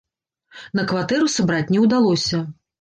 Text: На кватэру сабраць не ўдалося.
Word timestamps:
На 0.79 0.85
кватэру 0.93 1.29
сабраць 1.35 1.63
не 1.77 1.87
ўдалося. 1.87 2.45